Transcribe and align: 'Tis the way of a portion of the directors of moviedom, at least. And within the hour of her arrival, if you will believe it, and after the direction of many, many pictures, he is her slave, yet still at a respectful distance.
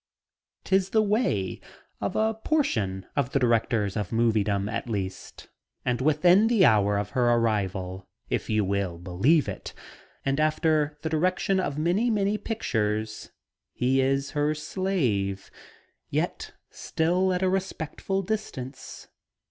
'Tis 0.63 0.89
the 0.89 1.03
way 1.03 1.61
of 1.99 2.15
a 2.15 2.33
portion 2.33 3.05
of 3.15 3.33
the 3.33 3.39
directors 3.39 3.95
of 3.95 4.09
moviedom, 4.11 4.67
at 4.67 4.89
least. 4.89 5.47
And 5.85 6.01
within 6.01 6.47
the 6.47 6.65
hour 6.65 6.97
of 6.97 7.11
her 7.11 7.29
arrival, 7.29 8.07
if 8.27 8.49
you 8.49 8.65
will 8.65 8.97
believe 8.97 9.47
it, 9.47 9.75
and 10.25 10.39
after 10.39 10.97
the 11.03 11.09
direction 11.09 11.59
of 11.59 11.77
many, 11.77 12.09
many 12.09 12.39
pictures, 12.39 13.29
he 13.73 14.01
is 14.01 14.31
her 14.31 14.55
slave, 14.55 15.51
yet 16.09 16.53
still 16.71 17.31
at 17.31 17.43
a 17.43 17.47
respectful 17.49 18.23
distance. 18.23 19.07